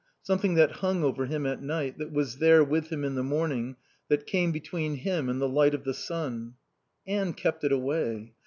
Something 0.23 0.55
that 0.55 0.77
hung 0.77 1.03
over 1.03 1.27
him 1.27 1.45
at 1.45 1.61
night, 1.61 1.99
that 1.99 2.11
was 2.11 2.37
there 2.37 2.63
with 2.63 2.87
him 2.87 3.03
in 3.03 3.13
the 3.13 3.21
morning, 3.21 3.75
that 4.07 4.25
came 4.25 4.51
between 4.51 4.95
him 4.95 5.29
and 5.29 5.39
the 5.39 5.47
light 5.47 5.75
of 5.75 5.83
the 5.83 5.93
sun. 5.93 6.55
Anne 7.05 7.33
kept 7.33 7.63
it 7.63 7.71
away. 7.71 8.33